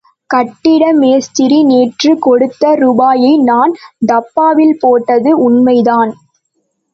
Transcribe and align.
கட்டிட 0.29 0.83
மேஸ்திரி 0.93 1.63
நேற்றுக் 1.63 2.21
கொடுத்த 2.21 2.73
ரூபாயை 2.75 3.37
நான் 3.41 3.73
டப்பாவில் 4.05 4.75
போட்டது 4.79 5.33
உண்மைதான். 5.39 6.11